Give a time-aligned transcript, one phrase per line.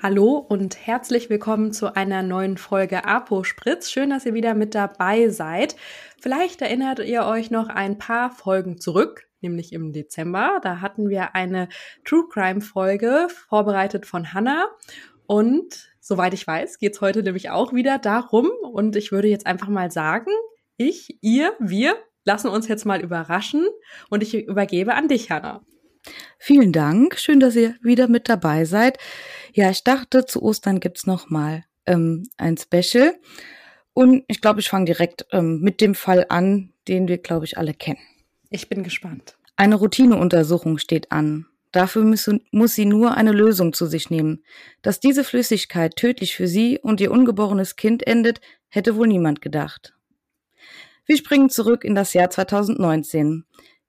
[0.00, 3.90] Hallo und herzlich willkommen zu einer neuen Folge Apo Spritz.
[3.90, 5.74] Schön, dass ihr wieder mit dabei seid.
[6.20, 10.60] Vielleicht erinnert ihr euch noch ein paar Folgen zurück, nämlich im Dezember.
[10.62, 11.68] Da hatten wir eine
[12.04, 14.68] True Crime Folge vorbereitet von Hannah
[15.26, 19.68] und soweit ich weiß, geht's heute nämlich auch wieder darum und ich würde jetzt einfach
[19.68, 20.30] mal sagen,
[20.76, 23.66] ich, ihr, wir lassen uns jetzt mal überraschen
[24.10, 25.60] und ich übergebe an dich, Hannah.
[26.38, 27.18] Vielen Dank.
[27.18, 28.98] Schön, dass ihr wieder mit dabei seid.
[29.58, 33.18] Ja, ich dachte, zu Ostern gibt's noch mal ähm, ein Special.
[33.92, 37.58] Und ich glaube, ich fange direkt ähm, mit dem Fall an, den wir, glaube ich,
[37.58, 37.98] alle kennen.
[38.50, 39.36] Ich bin gespannt.
[39.56, 41.46] Eine Routineuntersuchung steht an.
[41.72, 44.44] Dafür muss, muss sie nur eine Lösung zu sich nehmen.
[44.80, 49.92] Dass diese Flüssigkeit tödlich für sie und ihr ungeborenes Kind endet, hätte wohl niemand gedacht.
[51.04, 53.44] Wir springen zurück in das Jahr 2019.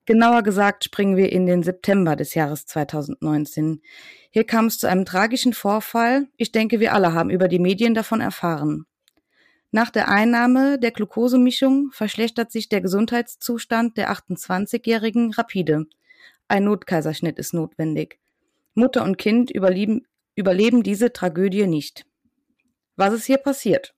[0.07, 3.83] Genauer gesagt springen wir in den September des Jahres 2019.
[4.31, 6.27] Hier kam es zu einem tragischen Vorfall.
[6.37, 8.85] Ich denke, wir alle haben über die Medien davon erfahren.
[9.71, 15.85] Nach der Einnahme der Glukosemischung verschlechtert sich der Gesundheitszustand der 28-Jährigen rapide.
[16.47, 18.19] Ein Notkaiserschnitt ist notwendig.
[18.73, 22.05] Mutter und Kind überleben, überleben diese Tragödie nicht.
[22.95, 23.93] Was ist hier passiert?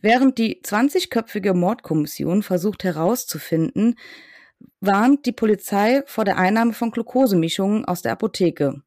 [0.00, 3.96] Während die 20-köpfige Mordkommission versucht herauszufinden,
[4.80, 8.82] warnt die Polizei vor der Einnahme von Glukosemischungen aus der Apotheke.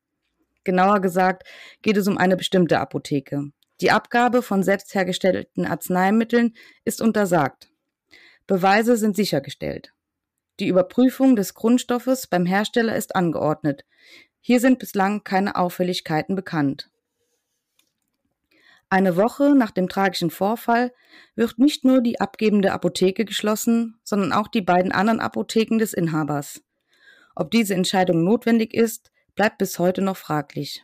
[0.63, 1.43] Genauer gesagt
[1.81, 3.51] geht es um eine bestimmte Apotheke.
[3.81, 7.69] Die Abgabe von selbst hergestellten Arzneimitteln ist untersagt.
[8.47, 9.93] Beweise sind sichergestellt.
[10.59, 13.85] Die Überprüfung des Grundstoffes beim Hersteller ist angeordnet.
[14.39, 16.89] Hier sind bislang keine Auffälligkeiten bekannt.
[18.89, 20.93] Eine Woche nach dem tragischen Vorfall
[21.35, 26.61] wird nicht nur die abgebende Apotheke geschlossen, sondern auch die beiden anderen Apotheken des Inhabers.
[27.35, 30.83] Ob diese Entscheidung notwendig ist, bleibt bis heute noch fraglich.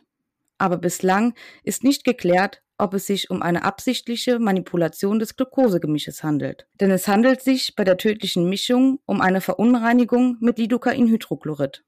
[0.58, 6.66] Aber bislang ist nicht geklärt, ob es sich um eine absichtliche Manipulation des Glukosegemisches handelt.
[6.80, 11.84] Denn es handelt sich bei der tödlichen Mischung um eine Verunreinigung mit Lidocainhydrochlorid.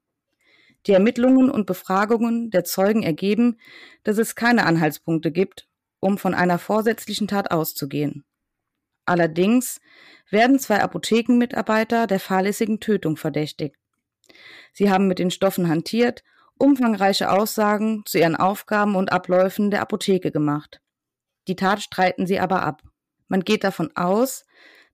[0.87, 3.59] Die Ermittlungen und Befragungen der Zeugen ergeben,
[4.05, 5.67] dass es keine Anhaltspunkte gibt,
[6.05, 8.25] um von einer vorsätzlichen Tat auszugehen.
[9.07, 9.81] Allerdings
[10.31, 13.77] werden zwei Apothekenmitarbeiter der fahrlässigen Tötung verdächtigt.
[14.75, 16.23] Sie haben mit den Stoffen hantiert,
[16.59, 20.83] umfangreiche Aussagen zu ihren Aufgaben und Abläufen der Apotheke gemacht.
[21.49, 22.83] Die Tat streiten sie aber ab.
[23.29, 24.45] Man geht davon aus,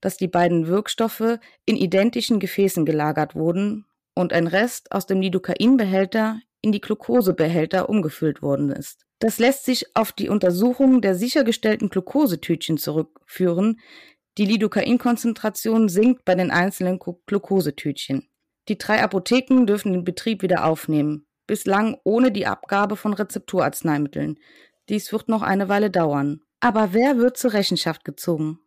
[0.00, 3.84] dass die beiden Wirkstoffe in identischen Gefäßen gelagert wurden
[4.14, 9.06] und ein Rest aus dem Lidocainbehälter in die Glukosebehälter umgefüllt worden ist.
[9.20, 13.78] Das lässt sich auf die Untersuchung der sichergestellten Glukosetütchen zurückführen.
[14.38, 18.28] Die Lidocain-Konzentration sinkt bei den einzelnen Glukosetütchen.
[18.68, 24.38] Die drei Apotheken dürfen den Betrieb wieder aufnehmen, bislang ohne die Abgabe von Rezepturarzneimitteln.
[24.88, 26.40] Dies wird noch eine Weile dauern.
[26.60, 28.58] Aber wer wird zur Rechenschaft gezogen?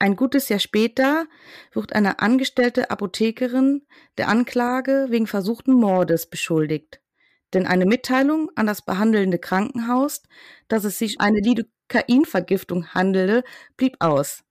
[0.00, 1.26] Ein gutes Jahr später
[1.72, 3.86] wird eine angestellte Apothekerin
[4.18, 6.99] der Anklage wegen versuchten Mordes beschuldigt
[7.54, 10.22] denn eine Mitteilung an das behandelnde Krankenhaus,
[10.68, 13.42] dass es sich eine Lidocainvergiftung handele,
[13.76, 14.44] blieb aus.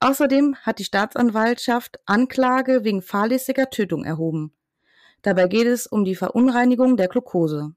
[0.00, 4.52] Außerdem hat die Staatsanwaltschaft Anklage wegen fahrlässiger Tötung erhoben.
[5.22, 7.74] Dabei geht es um die Verunreinigung der Glucose.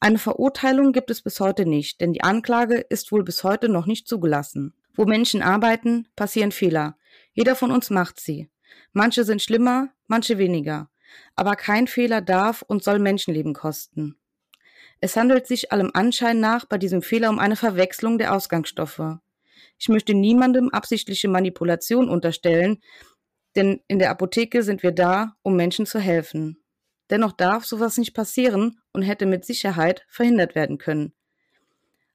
[0.00, 3.86] Eine Verurteilung gibt es bis heute nicht, denn die Anklage ist wohl bis heute noch
[3.86, 4.74] nicht zugelassen.
[4.94, 6.96] Wo Menschen arbeiten, passieren Fehler.
[7.32, 8.48] Jeder von uns macht sie.
[8.92, 10.88] Manche sind schlimmer, manche weniger.
[11.34, 14.16] Aber kein Fehler darf und soll Menschenleben kosten.
[15.00, 19.18] Es handelt sich allem Anschein nach bei diesem Fehler um eine Verwechslung der Ausgangsstoffe.
[19.78, 22.82] Ich möchte niemandem absichtliche Manipulation unterstellen,
[23.54, 26.62] denn in der Apotheke sind wir da, um Menschen zu helfen.
[27.10, 31.14] Dennoch darf sowas nicht passieren und hätte mit Sicherheit verhindert werden können.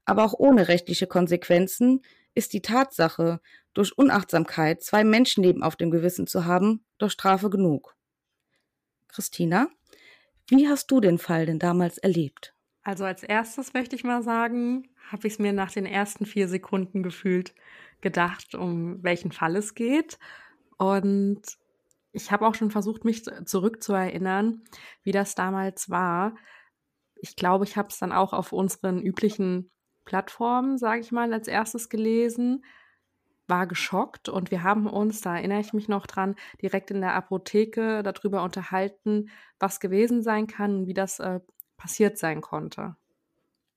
[0.05, 2.01] Aber auch ohne rechtliche Konsequenzen
[2.35, 3.39] ist die Tatsache,
[3.73, 7.92] durch Unachtsamkeit zwei Menschenleben auf dem Gewissen zu haben, doch Strafe genug.
[9.13, 9.67] Christina,
[10.47, 12.55] wie hast du den Fall denn damals erlebt?
[12.81, 16.47] Also als erstes möchte ich mal sagen, habe ich es mir nach den ersten vier
[16.47, 17.53] Sekunden gefühlt
[18.01, 20.17] gedacht, um welchen Fall es geht.
[20.77, 21.41] Und
[22.11, 24.63] ich habe auch schon versucht, mich zurückzuerinnern,
[25.03, 26.35] wie das damals war.
[27.15, 29.71] Ich glaube, ich habe es dann auch auf unseren üblichen
[30.05, 32.63] Plattformen, sage ich mal, als erstes gelesen
[33.47, 37.13] war geschockt und wir haben uns, da erinnere ich mich noch dran, direkt in der
[37.13, 39.29] Apotheke darüber unterhalten,
[39.59, 41.39] was gewesen sein kann und wie das äh,
[41.77, 42.95] passiert sein konnte.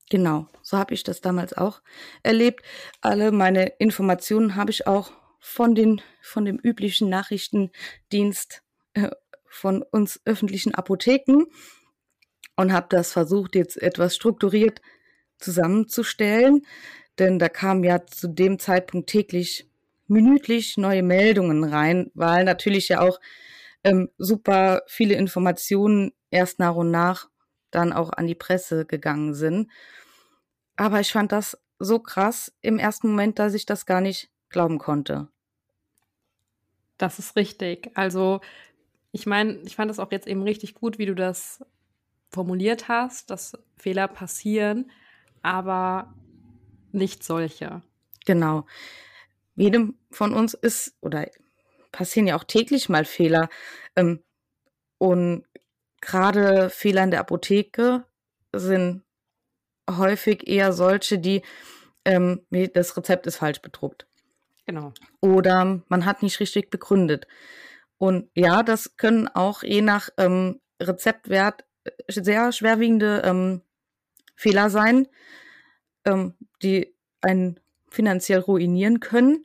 [0.08, 1.82] Genau, so habe ich das damals auch
[2.22, 2.64] erlebt.
[3.00, 5.10] Alle meine Informationen habe ich auch
[5.40, 8.62] von den von dem üblichen Nachrichtendienst
[8.94, 9.10] äh,
[9.48, 11.46] von uns öffentlichen Apotheken.
[12.56, 14.80] und habe das versucht, jetzt etwas strukturiert
[15.38, 16.66] zusammenzustellen.
[17.18, 19.68] Denn da kamen ja zu dem Zeitpunkt täglich
[20.06, 23.18] minütlich neue Meldungen rein, weil natürlich ja auch
[23.84, 27.28] ähm, super viele Informationen erst nach und nach
[27.70, 29.70] dann auch an die Presse gegangen sind.
[30.76, 34.78] Aber ich fand das so krass im ersten Moment, dass ich das gar nicht glauben
[34.78, 35.28] konnte.
[36.98, 37.90] Das ist richtig.
[37.94, 38.40] Also,
[39.12, 41.64] ich meine, ich fand es auch jetzt eben richtig gut, wie du das
[42.30, 44.90] formuliert hast, dass Fehler passieren,
[45.42, 46.14] aber
[46.96, 47.82] nicht solche.
[48.24, 48.66] Genau.
[49.54, 51.26] Jedem von uns ist oder
[51.92, 53.48] passieren ja auch täglich mal Fehler.
[53.94, 54.22] Ähm,
[54.98, 55.44] und
[56.00, 58.04] gerade Fehler in der Apotheke
[58.52, 59.02] sind
[59.88, 61.42] häufig eher solche, die
[62.04, 64.06] ähm, das Rezept ist falsch bedruckt.
[64.66, 64.92] Genau.
[65.20, 67.26] Oder man hat nicht richtig begründet.
[67.98, 73.62] Und ja, das können auch je nach ähm, Rezeptwert äh, sehr schwerwiegende ähm,
[74.34, 75.08] Fehler sein,
[76.06, 77.60] ähm, die einen
[77.90, 79.44] finanziell ruinieren können.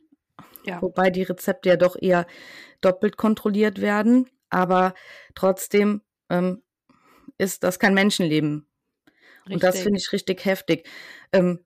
[0.64, 0.80] Ja.
[0.80, 2.26] Wobei die Rezepte ja doch eher
[2.80, 4.30] doppelt kontrolliert werden.
[4.50, 4.94] Aber
[5.34, 6.62] trotzdem ähm,
[7.38, 8.66] ist das kein Menschenleben.
[9.40, 9.54] Richtig.
[9.54, 10.88] Und das finde ich richtig heftig.
[11.32, 11.64] Ähm,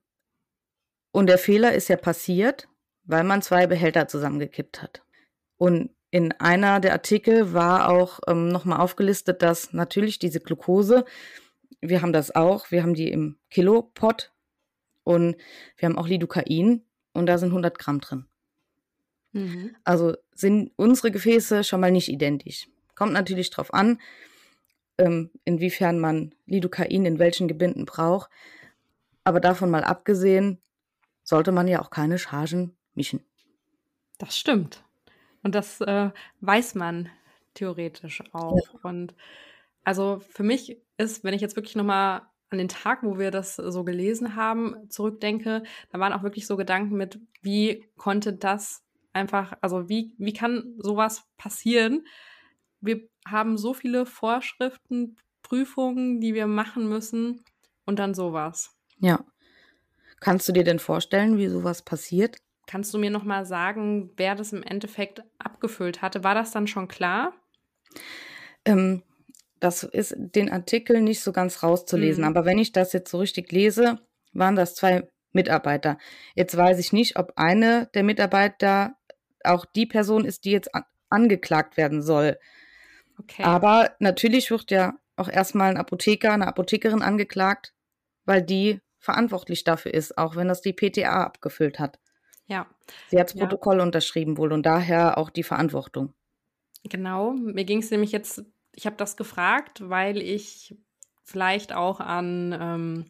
[1.11, 2.67] und der Fehler ist ja passiert,
[3.03, 5.03] weil man zwei Behälter zusammengekippt hat.
[5.57, 11.05] Und in einer der Artikel war auch ähm, nochmal aufgelistet, dass natürlich diese Glucose,
[11.81, 14.31] wir haben das auch, wir haben die im Kilopot
[15.07, 15.37] und
[15.77, 16.83] wir haben auch Lidocain
[17.13, 18.25] und da sind 100 Gramm drin.
[19.31, 19.73] Mhm.
[19.85, 22.67] Also sind unsere Gefäße schon mal nicht identisch.
[22.93, 24.01] Kommt natürlich drauf an,
[24.97, 28.29] ähm, inwiefern man Lidocain in welchen Gebinden braucht.
[29.23, 30.59] Aber davon mal abgesehen,
[31.23, 33.23] sollte man ja auch keine Chargen mischen.
[34.17, 34.83] Das stimmt.
[35.41, 36.09] Und das äh,
[36.41, 37.09] weiß man
[37.53, 38.57] theoretisch auch.
[38.73, 38.79] Ja.
[38.83, 39.15] Und
[39.85, 43.55] also für mich ist, wenn ich jetzt wirklich nochmal an den Tag, wo wir das
[43.55, 48.83] so gelesen haben, zurückdenke, da waren auch wirklich so Gedanken mit, wie konnte das
[49.13, 52.07] einfach, also wie, wie kann sowas passieren?
[52.79, 57.43] Wir haben so viele Vorschriften, Prüfungen, die wir machen müssen
[57.85, 58.75] und dann sowas.
[58.99, 59.25] Ja.
[60.19, 62.37] Kannst du dir denn vorstellen, wie sowas passiert?
[62.65, 66.23] Kannst du mir noch mal sagen, wer das im Endeffekt abgefüllt hatte?
[66.23, 67.33] War das dann schon klar?
[68.65, 69.03] Ähm,
[69.59, 72.29] das ist den Artikel nicht so ganz rauszulesen, mhm.
[72.29, 73.99] aber wenn ich das jetzt so richtig lese,
[74.33, 75.97] waren das zwei Mitarbeiter.
[76.35, 78.95] Jetzt weiß ich nicht, ob eine der Mitarbeiter
[79.43, 82.37] auch die Person ist, die jetzt an angeklagt werden soll.
[83.19, 83.43] Okay.
[83.43, 87.73] Aber natürlich wird ja auch erstmal ein Apotheker, eine Apothekerin angeklagt,
[88.25, 91.99] weil die verantwortlich dafür ist, auch wenn das die PTA abgefüllt hat.
[92.47, 92.67] Ja.
[93.09, 93.83] Sie hat das Protokoll ja.
[93.83, 96.13] unterschrieben wohl und daher auch die Verantwortung.
[96.83, 97.33] Genau.
[97.33, 98.43] Mir ging es nämlich jetzt,
[98.77, 100.77] ich habe das gefragt, weil ich
[101.23, 103.05] vielleicht auch an ähm,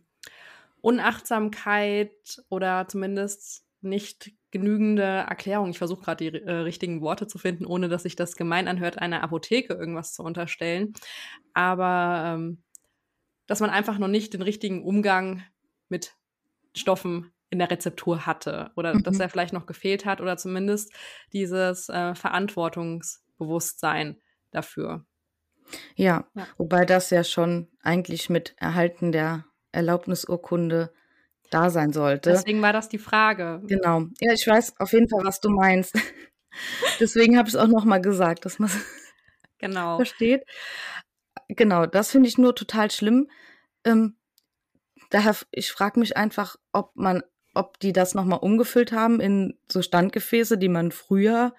[0.79, 5.69] Unachtsamkeit oder zumindest nicht genügende Erklärung.
[5.69, 8.97] Ich versuche gerade die äh, richtigen Worte zu finden, ohne dass sich das gemein anhört,
[8.97, 10.93] einer Apotheke irgendwas zu unterstellen.
[11.53, 12.63] Aber ähm,
[13.45, 15.43] dass man einfach noch nicht den richtigen Umgang
[15.89, 16.15] mit
[16.75, 19.03] Stoffen in der Rezeptur hatte oder mhm.
[19.03, 20.93] dass er vielleicht noch gefehlt hat oder zumindest
[21.33, 24.21] dieses äh, Verantwortungsbewusstsein
[24.51, 25.05] dafür.
[25.95, 30.93] Ja, ja, wobei das ja schon eigentlich mit Erhalten der Erlaubnisurkunde
[31.49, 32.31] da sein sollte.
[32.31, 33.61] Deswegen war das die Frage.
[33.65, 34.01] Genau.
[34.19, 35.95] Ja, ich weiß auf jeden Fall, was du meinst.
[36.99, 38.69] Deswegen habe ich es auch nochmal gesagt, dass man
[39.59, 39.97] genau.
[39.97, 40.43] versteht.
[41.49, 43.29] Genau, das finde ich nur total schlimm.
[43.83, 44.17] Ähm,
[45.09, 49.81] daher, ich frage mich einfach, ob man, ob die das nochmal umgefüllt haben in so
[49.81, 51.53] Standgefäße, die man früher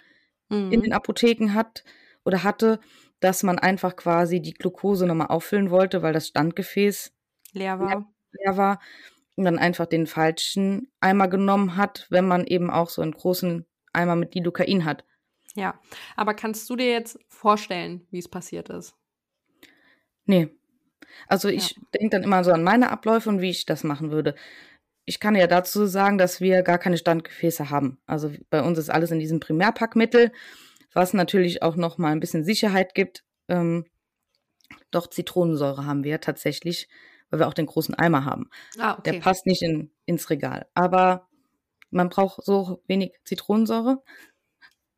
[0.49, 0.73] mhm.
[0.73, 1.85] in den Apotheken hat
[2.25, 2.81] oder hatte,
[3.21, 7.13] dass man einfach quasi die Glucose nochmal auffüllen wollte, weil das Standgefäß
[7.53, 8.13] leer war.
[8.33, 8.79] Leer, war
[9.37, 13.65] und dann einfach den falschen Eimer genommen hat, wenn man eben auch so einen großen
[13.93, 15.05] Eimer mit Lidocain hat.
[15.55, 15.79] Ja,
[16.17, 18.97] aber kannst du dir jetzt vorstellen, wie es passiert ist?
[20.25, 20.49] Nee.
[21.29, 21.83] Also ich ja.
[21.95, 24.35] denke dann immer so an meine Abläufe und wie ich das machen würde.
[25.05, 27.99] Ich kann ja dazu sagen, dass wir gar keine Standgefäße haben.
[28.07, 30.33] Also bei uns ist alles in diesem Primärpackmittel,
[30.99, 33.25] was natürlich auch noch mal ein bisschen Sicherheit gibt.
[33.49, 33.87] Ähm,
[34.91, 36.89] doch Zitronensäure haben wir tatsächlich
[37.31, 38.51] weil wir auch den großen Eimer haben.
[38.79, 39.13] Ah, okay.
[39.13, 40.67] Der passt nicht in, ins Regal.
[40.75, 41.29] Aber
[41.91, 44.03] man braucht so wenig Zitronensäure.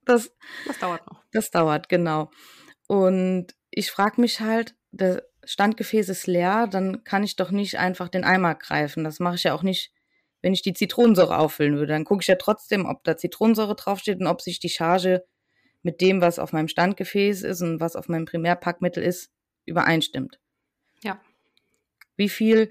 [0.04, 0.32] Das,
[0.66, 1.24] das dauert noch.
[1.32, 2.30] Das dauert, genau.
[2.86, 8.08] Und ich frage mich halt, der Standgefäß ist leer, dann kann ich doch nicht einfach
[8.08, 9.04] den Eimer greifen.
[9.04, 9.92] Das mache ich ja auch nicht,
[10.42, 11.92] wenn ich die Zitronensäure auffüllen würde.
[11.92, 15.24] Dann gucke ich ja trotzdem, ob da Zitronensäure draufsteht und ob sich die Charge
[15.82, 19.32] mit dem, was auf meinem Standgefäß ist und was auf meinem Primärpackmittel ist,
[19.64, 20.38] übereinstimmt.
[21.02, 21.18] Ja.
[22.16, 22.70] wie viel,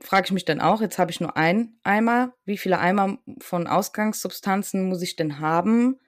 [0.00, 3.68] frage ich mich dann auch, jetzt habe ich nur einen Eimer, wie viele Eimer von
[3.68, 6.00] Ausgangssubstanzen muss ich denn haben,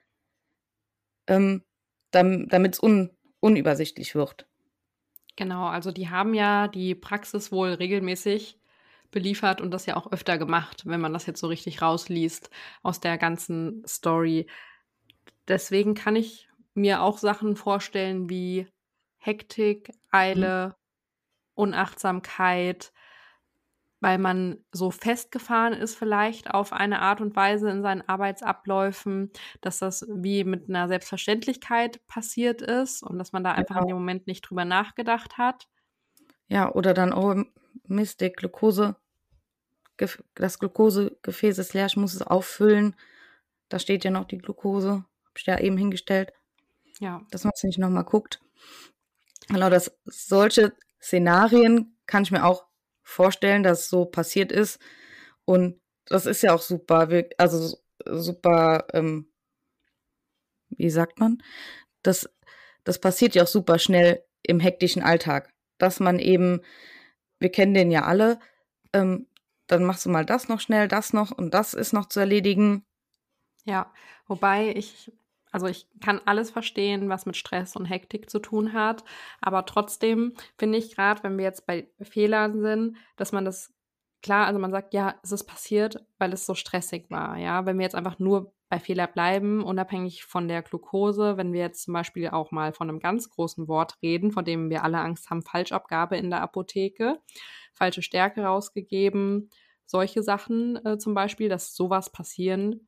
[1.27, 1.63] ähm,
[2.11, 4.47] damit es un, unübersichtlich wird.
[5.37, 8.59] Genau, also die haben ja die Praxis wohl regelmäßig
[9.11, 12.49] beliefert und das ja auch öfter gemacht, wenn man das jetzt so richtig rausliest
[12.83, 14.47] aus der ganzen Story.
[15.49, 18.67] Deswegen kann ich mir auch Sachen vorstellen wie
[19.17, 20.73] Hektik, Eile, mhm.
[21.55, 22.93] Unachtsamkeit,
[23.99, 29.79] weil man so festgefahren ist vielleicht auf eine Art und Weise in seinen Arbeitsabläufen, dass
[29.79, 33.81] das wie mit einer Selbstverständlichkeit passiert ist und dass man da einfach genau.
[33.81, 35.67] in dem Moment nicht drüber nachgedacht hat.
[36.47, 37.43] Ja, oder dann, oh
[37.87, 38.95] Mist, der Glucose,
[40.35, 42.95] das Glukosegefäß ist leer, ich muss es auffüllen.
[43.67, 45.08] Da steht ja noch die Glukose, hab
[45.39, 46.31] ich ja eben hingestellt.
[46.99, 47.21] Ja.
[47.31, 48.41] Dass man es nicht nochmal guckt.
[49.47, 52.65] Genau, dass solche Szenarien kann ich mir auch
[53.01, 54.79] vorstellen, dass so passiert ist.
[55.45, 59.31] Und das ist ja auch super, also super, ähm,
[60.69, 61.41] wie sagt man?
[62.03, 62.29] Das,
[62.83, 65.53] das passiert ja auch super schnell im hektischen Alltag.
[65.77, 66.61] Dass man eben,
[67.39, 68.39] wir kennen den ja alle,
[68.93, 69.27] ähm,
[69.67, 72.85] dann machst du mal das noch schnell, das noch und das ist noch zu erledigen.
[73.65, 73.93] Ja,
[74.27, 75.11] wobei ich
[75.51, 79.03] also ich kann alles verstehen, was mit Stress und Hektik zu tun hat,
[79.41, 83.73] aber trotzdem finde ich gerade, wenn wir jetzt bei Fehlern sind, dass man das
[84.21, 87.65] klar, also man sagt, ja, es ist passiert, weil es so stressig war, ja.
[87.65, 91.83] Wenn wir jetzt einfach nur bei Fehler bleiben, unabhängig von der Glucose, wenn wir jetzt
[91.83, 95.29] zum Beispiel auch mal von einem ganz großen Wort reden, von dem wir alle Angst
[95.29, 97.19] haben, Falschabgabe in der Apotheke,
[97.73, 99.49] falsche Stärke rausgegeben,
[99.85, 102.87] solche Sachen äh, zum Beispiel, dass sowas passieren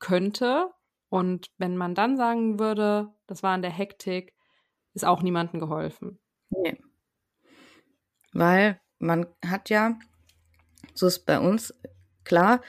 [0.00, 0.70] könnte,
[1.10, 4.32] und wenn man dann sagen würde, das war in der Hektik,
[4.94, 6.20] ist auch niemandem geholfen.
[6.50, 6.78] Nee.
[8.32, 9.98] Weil man hat ja,
[10.94, 11.74] so ist bei uns
[12.24, 12.62] klar,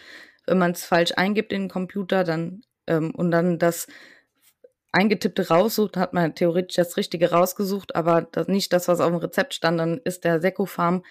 [0.48, 3.88] wenn man es falsch eingibt in den Computer, dann ähm, und dann das
[4.92, 9.18] eingetippte raussucht, hat man theoretisch das Richtige rausgesucht, aber das, nicht das, was auf dem
[9.18, 11.04] Rezept stand, dann ist der Secofarm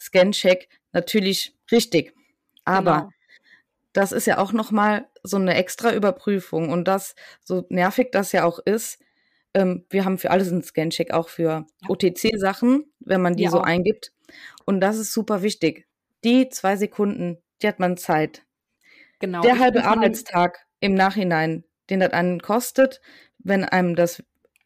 [0.00, 2.14] Scan-Check natürlich richtig.
[2.64, 3.15] Aber genau
[3.96, 6.68] das ist ja auch nochmal so eine extra Überprüfung.
[6.70, 8.98] Und das, so nervig das ja auch ist,
[9.54, 13.60] ähm, wir haben für alles einen Scancheck, auch für OTC-Sachen, wenn man die ja, so
[13.60, 14.12] eingibt.
[14.66, 15.86] Und das ist super wichtig.
[16.24, 18.44] Die zwei Sekunden, die hat man Zeit.
[19.18, 19.40] Genau.
[19.40, 23.00] Der halbe Arbeitstag im Nachhinein, den das einen kostet,
[23.38, 24.22] wenn einem das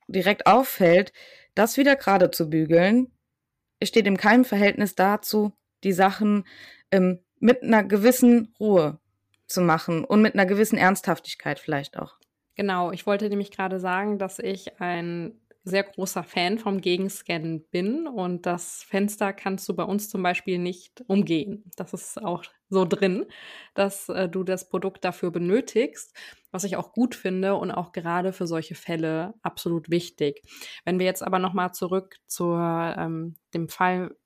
[0.08, 1.12] direkt auffällt,
[1.54, 3.12] das wieder gerade zu bügeln,
[3.82, 5.52] steht in keinem Verhältnis dazu,
[5.84, 6.44] die Sachen
[6.90, 8.98] ähm, mit einer gewissen Ruhe
[9.50, 12.16] zu machen und mit einer gewissen Ernsthaftigkeit vielleicht auch.
[12.54, 18.06] Genau, ich wollte nämlich gerade sagen, dass ich ein sehr großer Fan vom Gegenscannen bin
[18.06, 21.70] und das Fenster kannst du bei uns zum Beispiel nicht umgehen.
[21.76, 23.26] Das ist auch so drin,
[23.74, 26.16] dass äh, du das Produkt dafür benötigst,
[26.50, 30.42] was ich auch gut finde und auch gerade für solche Fälle absolut wichtig.
[30.84, 34.16] Wenn wir jetzt aber nochmal zurück zu ähm, dem Fall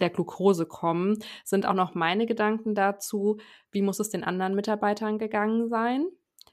[0.00, 3.38] der Glucose kommen, sind auch noch meine Gedanken dazu,
[3.70, 6.06] wie muss es den anderen Mitarbeitern gegangen sein?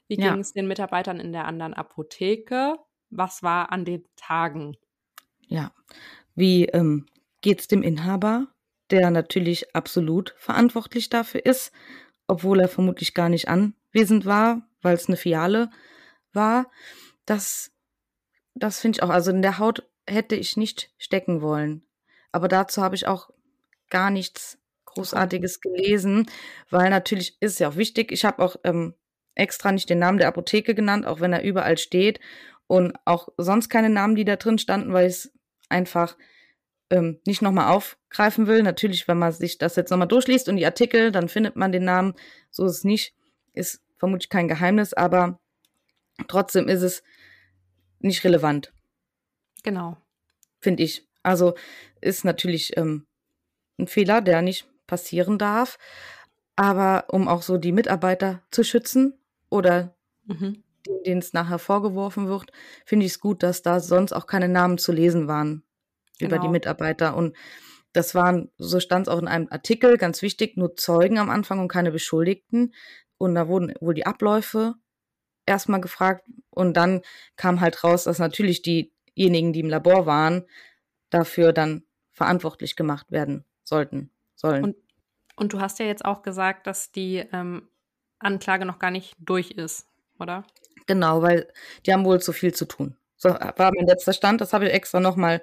[0.08, 0.30] Wie ja.
[0.30, 2.76] ging es den Mitarbeitern in der anderen Apotheke?
[3.10, 4.76] Was war an den Tagen?
[5.46, 5.72] Ja,
[6.34, 7.06] wie ähm,
[7.40, 8.48] geht es dem Inhaber,
[8.90, 11.72] der natürlich absolut verantwortlich dafür ist,
[12.26, 15.70] obwohl er vermutlich gar nicht anwesend war, weil es eine Fiale
[16.32, 16.70] war?
[17.26, 17.72] Das,
[18.54, 21.84] das finde ich auch, also in der Haut hätte ich nicht stecken wollen.
[22.32, 23.30] Aber dazu habe ich auch
[23.90, 26.26] gar nichts Großartiges gelesen,
[26.70, 28.12] weil natürlich ist es ja auch wichtig.
[28.12, 28.94] Ich habe auch ähm,
[29.34, 32.20] extra nicht den Namen der Apotheke genannt, auch wenn er überall steht.
[32.66, 35.32] Und auch sonst keine Namen, die da drin standen, weil ich es
[35.68, 36.16] einfach
[36.90, 38.62] ähm, nicht nochmal aufgreifen will.
[38.62, 41.84] Natürlich, wenn man sich das jetzt nochmal durchliest und die Artikel, dann findet man den
[41.84, 42.14] Namen.
[42.50, 43.14] So ist es nicht.
[43.54, 45.38] Ist vermutlich kein Geheimnis, aber
[46.28, 47.02] trotzdem ist es
[47.98, 48.72] nicht relevant.
[49.62, 49.96] Genau.
[50.60, 51.06] Finde ich.
[51.22, 51.54] Also
[52.00, 53.06] ist natürlich ähm,
[53.78, 55.78] ein Fehler, der nicht passieren darf.
[56.56, 60.62] Aber um auch so die Mitarbeiter zu schützen oder mhm.
[61.06, 62.52] denen es nachher vorgeworfen wird,
[62.84, 65.62] finde ich es gut, dass da sonst auch keine Namen zu lesen waren
[66.18, 66.28] genau.
[66.28, 66.52] über die genau.
[66.52, 67.16] Mitarbeiter.
[67.16, 67.36] Und
[67.92, 71.58] das waren, so stand es auch in einem Artikel, ganz wichtig, nur Zeugen am Anfang
[71.58, 72.74] und keine Beschuldigten.
[73.18, 74.74] Und da wurden wohl die Abläufe
[75.46, 77.02] erstmal gefragt und dann
[77.36, 80.44] kam halt raus, dass natürlich diejenigen, die im Labor waren,
[81.12, 84.64] dafür dann verantwortlich gemacht werden sollten, sollen.
[84.64, 84.76] Und,
[85.36, 87.68] und du hast ja jetzt auch gesagt, dass die ähm,
[88.18, 89.86] Anklage noch gar nicht durch ist,
[90.18, 90.44] oder?
[90.86, 91.48] Genau, weil
[91.86, 92.96] die haben wohl zu viel zu tun.
[93.16, 95.42] So war mein letzter Stand, das habe ich extra nochmal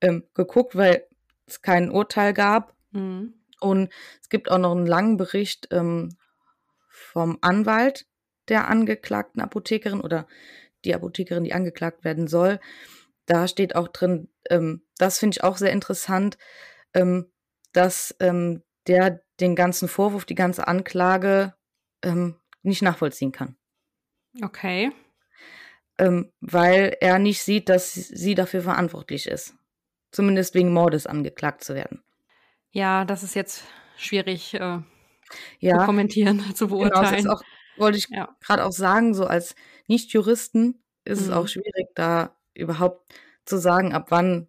[0.00, 1.06] ähm, geguckt, weil
[1.46, 2.74] es kein Urteil gab.
[2.90, 3.34] Mhm.
[3.60, 6.16] Und es gibt auch noch einen langen Bericht ähm,
[6.88, 8.06] vom Anwalt
[8.48, 10.26] der angeklagten Apothekerin oder
[10.84, 12.58] die Apothekerin, die angeklagt werden soll.
[13.26, 16.38] Da steht auch drin, ähm, das finde ich auch sehr interessant,
[16.94, 17.32] ähm,
[17.72, 21.54] dass ähm, der den ganzen Vorwurf, die ganze Anklage
[22.04, 23.56] ähm, nicht nachvollziehen kann.
[24.42, 24.90] Okay.
[25.98, 29.54] Ähm, weil er nicht sieht, dass sie dafür verantwortlich ist.
[30.10, 32.02] Zumindest wegen Mordes angeklagt zu werden.
[32.72, 33.64] Ja, das ist jetzt
[33.96, 34.78] schwierig äh,
[35.60, 37.28] Ja, zu kommentieren, zu genau, beurteilen.
[37.30, 37.42] auch,
[37.76, 38.36] wollte ich Ja.
[38.40, 39.54] gerade auch sagen, so als
[39.88, 41.32] Nicht-Juristen ist es Mhm.
[41.32, 44.48] auch schwierig, da überhaupt zu sagen, ab wann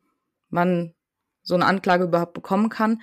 [0.50, 0.94] man
[1.42, 3.02] so eine Anklage überhaupt bekommen kann.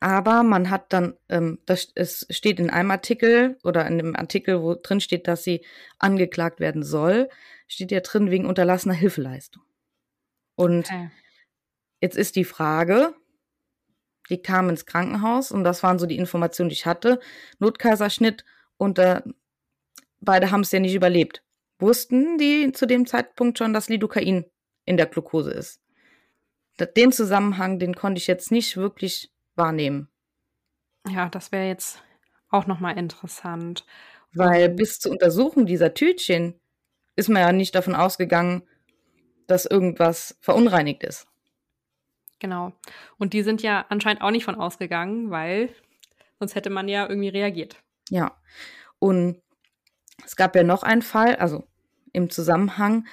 [0.00, 4.62] Aber man hat dann, ähm, das, es steht in einem Artikel oder in dem Artikel,
[4.62, 5.64] wo drin steht, dass sie
[5.98, 7.28] angeklagt werden soll,
[7.68, 9.62] steht ja drin wegen unterlassener Hilfeleistung.
[10.56, 11.10] Und Okay.
[12.00, 13.14] jetzt ist die Frage,
[14.30, 17.20] die kam ins Krankenhaus und das waren so die Informationen, die ich hatte.
[17.58, 18.44] Notkaiserschnitt
[18.78, 19.20] und äh,
[20.20, 21.42] beide haben es ja nicht überlebt.
[21.80, 24.44] Wussten die zu dem Zeitpunkt schon, dass Lidocain
[24.84, 25.80] in der Glucose ist?
[26.96, 30.08] Den Zusammenhang, den konnte ich jetzt nicht wirklich wahrnehmen,
[31.08, 32.02] Ja, das wäre jetzt
[32.50, 33.84] auch nochmal interessant.
[34.32, 36.58] weil bis zur Untersuchung dieser Tütchen
[37.16, 38.62] ist man ja nicht davon ausgegangen,
[39.46, 41.26] dass irgendwas verunreinigt ist.
[42.38, 42.72] genau.
[43.18, 45.68] Und die sind ja anscheinend auch nicht von ausgegangen, weil
[46.38, 47.76] sonst hätte man ja irgendwie reagiert.
[48.08, 48.36] Ja.
[48.98, 49.42] Und
[50.24, 51.66] es gab ja noch einen Fall, also
[52.12, 53.06] im Zusammenhang,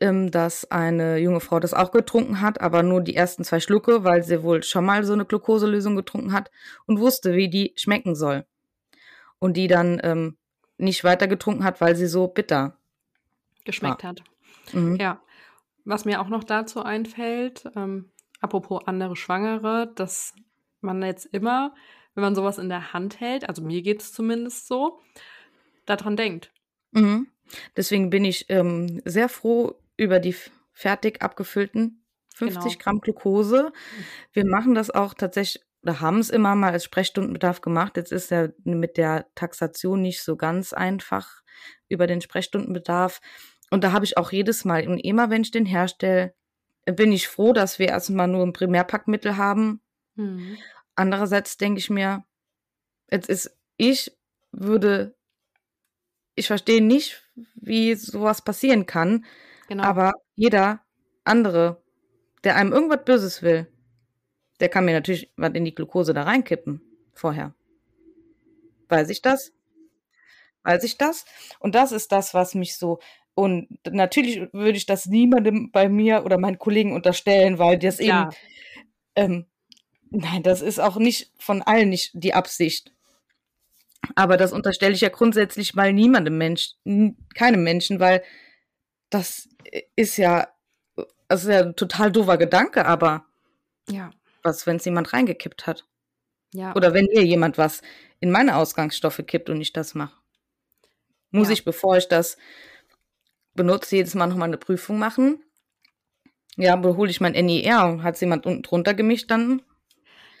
[0.00, 4.04] ähm, dass eine junge Frau das auch getrunken hat, aber nur die ersten zwei Schlucke,
[4.04, 6.50] weil sie wohl schon mal so eine Glukoselösung getrunken hat
[6.86, 8.46] und wusste, wie die schmecken soll.
[9.38, 10.36] Und die dann ähm,
[10.78, 12.78] nicht weiter getrunken hat, weil sie so bitter
[13.64, 14.22] geschmeckt hat.
[14.72, 14.96] Mhm.
[14.96, 15.20] Ja.
[15.84, 20.34] Was mir auch noch dazu einfällt, ähm, apropos andere Schwangere, dass
[20.80, 21.74] man jetzt immer,
[22.14, 25.00] wenn man sowas in der Hand hält, also mir geht es zumindest so,
[25.86, 26.52] daran denkt.
[26.92, 27.28] Mhm.
[27.76, 30.34] Deswegen bin ich ähm, sehr froh über die
[30.72, 32.00] fertig abgefüllten
[32.34, 32.82] 50 Genau.
[32.82, 33.72] Gramm Glucose.
[34.32, 37.96] Wir machen das auch tatsächlich, oder haben es immer mal als Sprechstundenbedarf gemacht.
[37.96, 41.42] Jetzt ist ja mit der Taxation nicht so ganz einfach
[41.88, 43.20] über den Sprechstundenbedarf.
[43.70, 46.34] Und da habe ich auch jedes Mal, und immer wenn ich den herstelle,
[46.86, 49.80] bin ich froh, dass wir erstmal nur ein Primärpackmittel haben.
[50.16, 50.58] Mhm.
[50.96, 52.24] Andererseits denke ich mir,
[53.10, 54.16] jetzt ist, ich
[54.50, 55.16] würde,
[56.34, 57.22] ich verstehe nicht,
[57.54, 59.24] wie sowas passieren kann,
[59.68, 59.84] Genau.
[59.84, 60.80] aber jeder
[61.24, 61.82] andere,
[62.44, 63.68] der einem irgendwas Böses will,
[64.60, 66.80] der kann mir natürlich was in die Glucose da reinkippen
[67.14, 67.54] vorher.
[68.88, 69.52] Weiß ich das?
[70.62, 71.24] Weiß ich das?
[71.58, 72.98] Und das ist das, was mich so.
[73.34, 78.08] Und natürlich würde ich das niemandem bei mir oder meinen Kollegen unterstellen, weil das eben
[78.08, 78.34] Klar.
[79.14, 79.46] ähm,
[80.10, 82.92] nein, das ist auch nicht von allen nicht die Absicht.
[84.16, 86.74] Aber das unterstelle ich ja grundsätzlich mal niemandem Mensch,
[87.34, 88.22] keinem Menschen, weil
[89.10, 89.48] das
[89.96, 90.48] ist ja,
[91.28, 93.26] das ist ja ein total doofer Gedanke, aber
[93.88, 94.10] Ja.
[94.42, 95.86] was, wenn es jemand reingekippt hat?
[96.52, 96.74] Ja.
[96.74, 97.82] Oder wenn mir jemand was
[98.20, 100.16] in meine Ausgangsstoffe kippt und ich das mache?
[101.30, 101.52] Muss Ja.
[101.54, 102.36] ich, bevor ich das
[103.54, 105.44] benutze, jedes Mal nochmal eine Prüfung machen?
[106.56, 109.62] Ja, hole ich mein NIR und hat jemand unten drunter gemischt, dann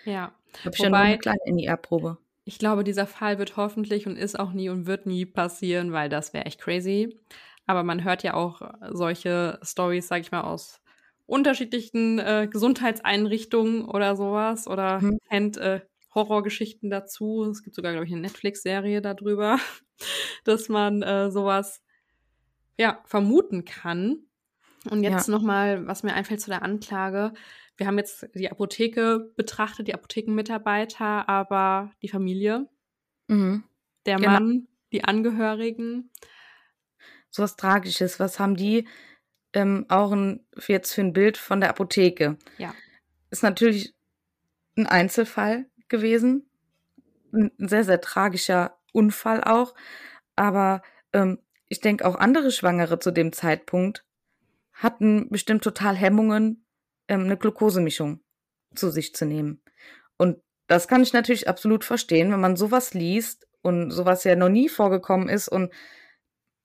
[0.04, 0.34] ja.
[0.64, 2.18] habe ich ja nur eine kleine NIR-Probe.
[2.50, 6.08] Ich glaube, dieser Fall wird hoffentlich und ist auch nie und wird nie passieren, weil
[6.08, 7.20] das wäre echt crazy.
[7.66, 8.60] Aber man hört ja auch
[8.90, 10.80] solche Stories, sag ich mal, aus
[11.26, 15.18] unterschiedlichen äh, Gesundheitseinrichtungen oder sowas oder Mhm.
[15.28, 15.82] kennt äh,
[16.12, 17.44] Horrorgeschichten dazu.
[17.48, 19.60] Es gibt sogar, glaube ich, eine Netflix-Serie darüber,
[20.44, 21.82] dass man äh, sowas
[22.78, 24.26] ja vermuten kann.
[24.90, 25.04] Und Ja.
[25.04, 27.32] jetzt noch mal, was mir einfällt zu der Anklage.
[27.80, 32.68] Wir haben jetzt die Apotheke betrachtet, die Apothekenmitarbeiter, aber die Familie,
[33.26, 33.64] Mhm.
[34.04, 34.32] der Genau.
[34.32, 36.10] Mann, die Angehörigen.
[37.30, 38.20] So was Tragisches.
[38.20, 38.86] Was haben die
[39.54, 42.36] ähm, auch ein, jetzt für ein Bild von der Apotheke?
[42.58, 42.74] Ja.
[43.30, 43.94] Ist natürlich
[44.76, 46.50] ein Einzelfall gewesen.
[47.32, 49.74] Ein sehr, sehr tragischer Unfall auch.
[50.36, 50.82] Aber
[51.14, 51.38] ähm,
[51.68, 54.04] ich denke, auch andere Schwangere zu dem Zeitpunkt
[54.74, 56.66] hatten bestimmt total Hemmungen,
[57.10, 58.20] ähm, eine Glukosemischung
[58.74, 59.62] zu sich zu nehmen.
[60.16, 64.48] Und das kann ich natürlich absolut verstehen, wenn man sowas liest und sowas ja noch
[64.48, 65.72] nie vorgekommen ist und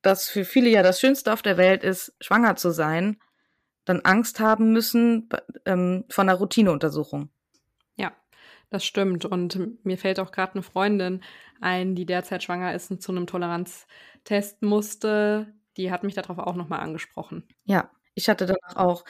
[0.04, 3.18] das für viele ja das Schönste auf der Welt ist, schwanger zu sein,
[3.86, 5.30] dann Angst haben müssen
[5.66, 7.30] ähm, von einer Routineuntersuchung.
[7.96, 8.12] Ja,
[8.70, 9.26] das stimmt.
[9.26, 11.24] Und mir fällt auch gerade eine Freundin
[11.60, 15.54] ein, die derzeit schwanger ist und zu einem Toleranztest musste.
[15.78, 17.48] Die hat mich darauf auch nochmal angesprochen.
[17.64, 19.06] Ja, Ich hatte danach auch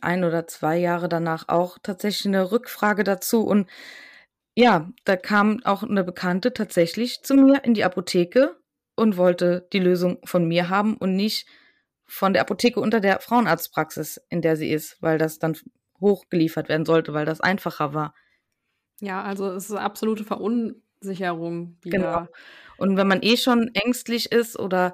[0.00, 3.68] ein oder zwei Jahre danach auch tatsächlich eine Rückfrage dazu und
[4.54, 8.60] ja, da kam auch eine Bekannte tatsächlich zu mir in die Apotheke
[8.94, 11.46] und wollte die Lösung von mir haben und nicht
[12.04, 15.56] von der Apotheke unter der Frauenarztpraxis, in der sie ist, weil das dann
[16.00, 18.14] hochgeliefert werden sollte, weil das einfacher war.
[19.00, 21.78] Ja, also es ist eine absolute Verunsicherung.
[21.82, 22.26] Genau.
[22.76, 24.92] Und wenn man eh schon ängstlich ist oder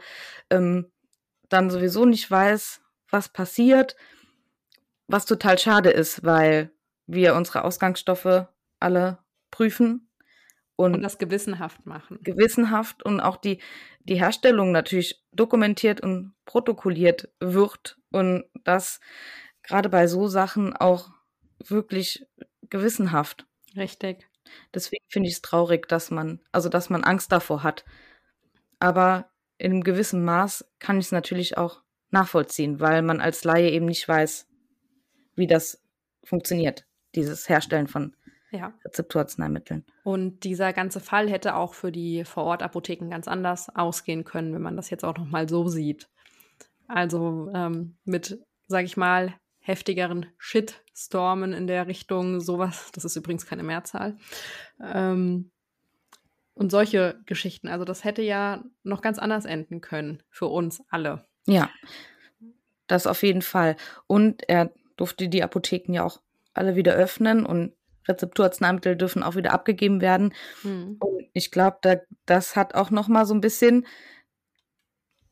[0.50, 0.92] ähm,
[1.48, 3.96] dann sowieso nicht weiß, was passiert,
[5.06, 6.70] was total schade ist, weil
[7.06, 8.46] wir unsere Ausgangsstoffe
[8.80, 9.18] alle
[9.50, 10.08] prüfen
[10.76, 12.18] und, und, das gewissenhaft machen.
[12.22, 13.60] Gewissenhaft und auch die,
[14.00, 19.00] die Herstellung natürlich dokumentiert und protokolliert wird und das
[19.62, 21.10] gerade bei so Sachen auch
[21.64, 22.26] wirklich
[22.62, 23.46] gewissenhaft.
[23.76, 24.28] Richtig.
[24.72, 27.84] Deswegen finde ich es traurig, dass man, also dass man Angst davor hat.
[28.78, 33.70] Aber in einem gewissen Maß kann ich es natürlich auch nachvollziehen, weil man als Laie
[33.70, 34.46] eben nicht weiß,
[35.34, 35.82] wie das
[36.24, 38.14] funktioniert, dieses Herstellen von
[38.50, 38.72] ja.
[38.84, 39.84] Rezepturarzneimitteln.
[40.04, 44.76] Und dieser ganze Fall hätte auch für die Vorortapotheken ganz anders ausgehen können, wenn man
[44.76, 46.08] das jetzt auch noch mal so sieht.
[46.86, 53.44] Also ähm, mit, sag ich mal, heftigeren Shitstormen in der Richtung, sowas, das ist übrigens
[53.44, 54.16] keine Mehrzahl.
[54.82, 55.50] Ähm,
[56.54, 57.68] und solche Geschichten.
[57.68, 61.27] Also das hätte ja noch ganz anders enden können für uns alle.
[61.48, 61.70] Ja,
[62.86, 63.76] das auf jeden Fall.
[64.06, 66.20] Und er durfte die Apotheken ja auch
[66.54, 67.72] alle wieder öffnen und
[68.06, 70.34] Rezepturarzneimittel dürfen auch wieder abgegeben werden.
[70.62, 70.96] Mhm.
[70.98, 73.86] Und ich glaube, da, das hat auch noch mal so ein bisschen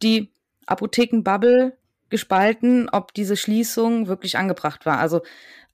[0.02, 0.32] die
[0.66, 1.76] Apothekenbubble
[2.08, 4.98] gespalten, ob diese Schließung wirklich angebracht war.
[4.98, 5.22] Also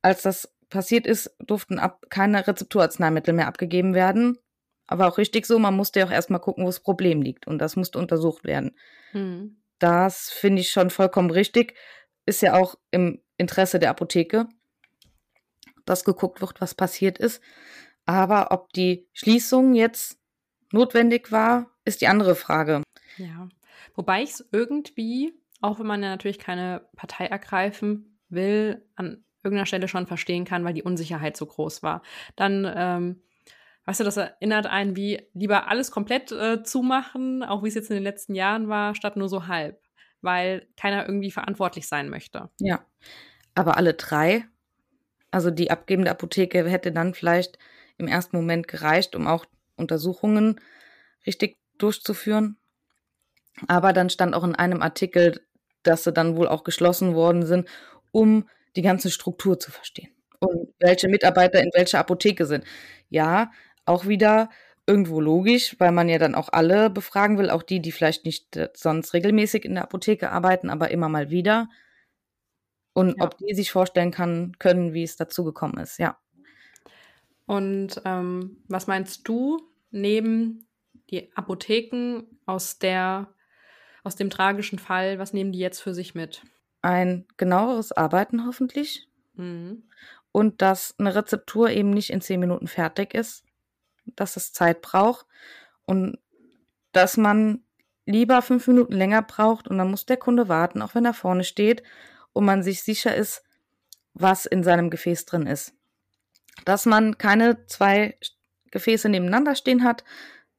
[0.00, 4.38] als das passiert ist, durften ab, keine Rezepturarzneimittel mehr abgegeben werden.
[4.86, 7.46] Aber auch richtig so, man musste ja auch erstmal gucken, wo das Problem liegt.
[7.46, 8.76] Und das musste untersucht werden.
[9.12, 9.61] Mhm.
[9.82, 11.74] Das finde ich schon vollkommen richtig.
[12.26, 14.48] Ist ja auch im Interesse der Apotheke,
[15.84, 17.42] dass geguckt wird, was passiert ist.
[18.06, 20.18] Aber ob die Schließung jetzt
[20.72, 22.82] notwendig war, ist die andere Frage.
[23.16, 23.48] Ja,
[23.94, 29.66] wobei ich es irgendwie auch wenn man ja natürlich keine Partei ergreifen will, an irgendeiner
[29.66, 32.02] Stelle schon verstehen kann, weil die Unsicherheit so groß war.
[32.36, 33.22] Dann, ähm,
[33.84, 37.90] weißt du, das erinnert einen wie lieber alles komplett äh, zumachen, auch wie es jetzt
[37.90, 39.80] in den letzten Jahren war, statt nur so halb,
[40.20, 42.50] weil keiner irgendwie verantwortlich sein möchte.
[42.60, 42.84] Ja,
[43.54, 44.44] aber alle drei,
[45.30, 47.58] also die abgebende Apotheke hätte dann vielleicht
[47.98, 50.60] im ersten Moment gereicht, um auch Untersuchungen
[51.26, 52.58] richtig durchzuführen.
[53.68, 55.40] Aber dann stand auch in einem Artikel,
[55.82, 57.68] dass sie dann wohl auch geschlossen worden sind,
[58.12, 62.64] um die ganze Struktur zu verstehen und welche Mitarbeiter in welcher Apotheke sind.
[63.08, 63.50] Ja,
[63.92, 64.50] auch wieder
[64.86, 68.56] irgendwo logisch, weil man ja dann auch alle befragen will, auch die, die vielleicht nicht
[68.56, 71.68] äh, sonst regelmäßig in der Apotheke arbeiten, aber immer mal wieder.
[72.92, 73.24] Und ja.
[73.24, 76.18] ob die sich vorstellen kann, können, wie es dazu gekommen ist, ja.
[77.46, 80.66] Und ähm, was meinst du, neben
[81.10, 83.28] die Apotheken aus der
[84.04, 86.42] aus dem tragischen Fall, was nehmen die jetzt für sich mit?
[86.80, 89.06] Ein genaueres Arbeiten hoffentlich.
[89.34, 89.84] Mhm.
[90.32, 93.44] Und dass eine Rezeptur eben nicht in zehn Minuten fertig ist,
[94.06, 95.26] dass es Zeit braucht
[95.86, 96.18] und
[96.92, 97.64] dass man
[98.06, 101.44] lieber fünf Minuten länger braucht und dann muss der Kunde warten, auch wenn er vorne
[101.44, 101.82] steht
[102.32, 103.42] und man sich sicher ist,
[104.14, 105.74] was in seinem Gefäß drin ist.
[106.64, 108.18] Dass man keine zwei
[108.70, 110.04] Gefäße nebeneinander stehen hat,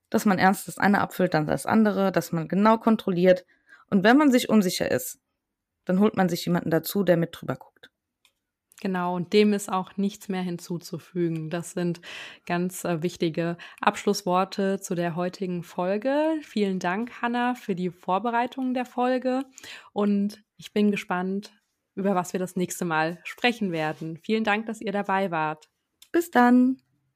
[0.09, 3.45] dass man erst das eine abfüllt, dann das andere, dass man genau kontrolliert.
[3.89, 5.19] Und wenn man sich unsicher ist,
[5.85, 7.89] dann holt man sich jemanden dazu, der mit drüber guckt.
[8.83, 11.49] Genau, und dem ist auch nichts mehr hinzuzufügen.
[11.49, 12.01] Das sind
[12.45, 16.35] ganz äh, wichtige Abschlussworte zu der heutigen Folge.
[16.41, 19.45] Vielen Dank, Hanna, für die Vorbereitung der Folge.
[19.93, 21.53] Und ich bin gespannt,
[21.95, 24.17] über was wir das nächste Mal sprechen werden.
[24.17, 25.69] Vielen Dank, dass ihr dabei wart.
[26.11, 26.82] Bis dann.